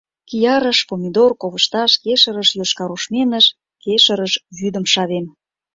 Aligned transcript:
Киярыш, 0.27 0.79
помидор, 0.89 1.31
ковышташ, 1.41 1.91
кешырыш, 2.03 2.49
йошкарушменыш, 2.59 3.45
кешырыш 3.83 4.33
вӱдым 4.57 4.85
шавем. 4.93 5.25